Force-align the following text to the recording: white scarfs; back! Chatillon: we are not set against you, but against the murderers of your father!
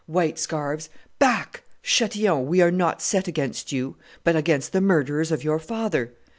white 0.07 0.39
scarfs; 0.39 0.89
back! 1.19 1.61
Chatillon: 1.83 2.47
we 2.47 2.59
are 2.59 2.71
not 2.71 3.03
set 3.03 3.27
against 3.27 3.71
you, 3.71 3.95
but 4.23 4.35
against 4.35 4.71
the 4.71 4.81
murderers 4.81 5.31
of 5.31 5.43
your 5.43 5.59
father! 5.59 6.11